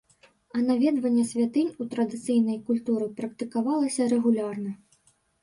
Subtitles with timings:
[0.59, 4.71] А наведванне святынь у традыцыйнай культуры практыкавалася рэгулярна.